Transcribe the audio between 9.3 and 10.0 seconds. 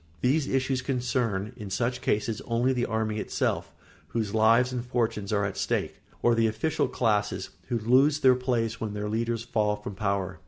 fall from